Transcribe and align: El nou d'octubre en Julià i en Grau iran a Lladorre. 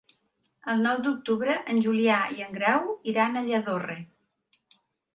El 0.71 0.79
nou 0.85 1.03
d'octubre 1.07 1.59
en 1.75 1.83
Julià 1.89 2.17
i 2.39 2.49
en 2.49 2.59
Grau 2.59 2.91
iran 3.15 3.37
a 3.45 3.49
Lladorre. 3.53 4.03